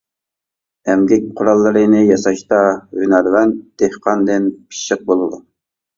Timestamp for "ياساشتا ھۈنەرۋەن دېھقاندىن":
2.07-4.49